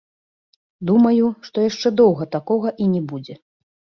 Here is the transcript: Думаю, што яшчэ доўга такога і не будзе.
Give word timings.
Думаю, 0.89 1.25
што 1.49 1.65
яшчэ 1.69 1.91
доўга 2.01 2.27
такога 2.37 2.69
і 2.87 2.87
не 2.97 3.01
будзе. 3.13 3.37